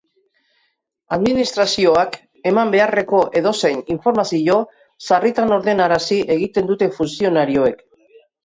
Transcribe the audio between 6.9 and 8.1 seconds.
funtzionarioek.